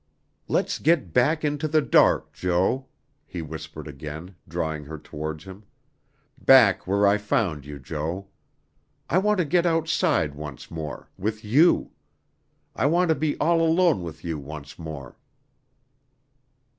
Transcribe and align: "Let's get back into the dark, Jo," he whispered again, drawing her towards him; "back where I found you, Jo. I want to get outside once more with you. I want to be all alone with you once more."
"Let's 0.47 0.79
get 0.79 1.13
back 1.13 1.45
into 1.45 1.67
the 1.67 1.79
dark, 1.79 2.33
Jo," 2.33 2.87
he 3.27 3.43
whispered 3.43 3.87
again, 3.87 4.33
drawing 4.47 4.85
her 4.85 4.97
towards 4.97 5.43
him; 5.43 5.63
"back 6.39 6.87
where 6.87 7.05
I 7.05 7.19
found 7.19 7.67
you, 7.67 7.77
Jo. 7.77 8.27
I 9.11 9.19
want 9.19 9.37
to 9.37 9.45
get 9.45 9.67
outside 9.67 10.33
once 10.33 10.71
more 10.71 11.11
with 11.19 11.45
you. 11.45 11.91
I 12.75 12.87
want 12.87 13.09
to 13.09 13.15
be 13.15 13.37
all 13.37 13.61
alone 13.61 14.01
with 14.01 14.23
you 14.25 14.39
once 14.39 14.79
more." 14.79 15.19